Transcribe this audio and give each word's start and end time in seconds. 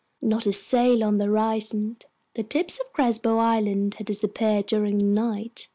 Not 0.23 0.47
a 0.47 0.51
sail 0.51 1.03
on 1.03 1.19
the 1.19 1.25
horizon. 1.25 1.97
The 2.33 2.41
tips 2.41 2.79
of 2.79 2.91
Crespo 2.91 3.37
Island 3.37 3.93
had 3.99 4.07
disappeared 4.07 4.65
during 4.65 4.97
the 4.97 5.05
night. 5.05 5.67